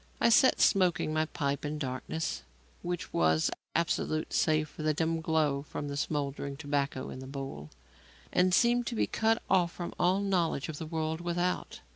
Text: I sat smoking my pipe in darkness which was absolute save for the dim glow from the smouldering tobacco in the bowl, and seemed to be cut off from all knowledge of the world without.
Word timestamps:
I 0.19 0.29
sat 0.29 0.59
smoking 0.59 1.13
my 1.13 1.25
pipe 1.25 1.63
in 1.63 1.77
darkness 1.77 2.41
which 2.81 3.13
was 3.13 3.51
absolute 3.75 4.33
save 4.33 4.67
for 4.67 4.81
the 4.81 4.95
dim 4.95 5.21
glow 5.21 5.61
from 5.61 5.89
the 5.89 5.95
smouldering 5.95 6.57
tobacco 6.57 7.11
in 7.11 7.19
the 7.19 7.27
bowl, 7.27 7.69
and 8.33 8.51
seemed 8.51 8.87
to 8.87 8.95
be 8.95 9.05
cut 9.05 9.39
off 9.47 9.71
from 9.73 9.93
all 9.99 10.19
knowledge 10.21 10.69
of 10.69 10.79
the 10.79 10.87
world 10.87 11.21
without. 11.21 11.81